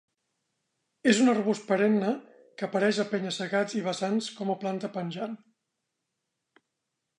És 1.11 1.19
un 1.25 1.29
arbust 1.33 1.67
perenne 1.71 2.13
que 2.61 2.65
apareix 2.69 3.01
a 3.03 3.05
penya-segats 3.13 3.77
i 3.81 3.85
vessants 3.89 4.33
com 4.41 4.55
a 4.55 4.59
planta 4.67 4.93
penjant. 4.99 5.39